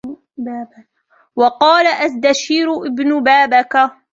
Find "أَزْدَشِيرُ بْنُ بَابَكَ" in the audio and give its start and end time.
1.87-3.91